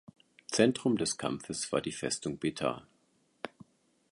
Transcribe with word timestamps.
Zentrum 0.47 0.97
des 0.97 1.19
Kampfes 1.19 1.71
war 1.71 1.79
die 1.79 1.91
Festung 1.91 2.39
Betar. 2.39 2.87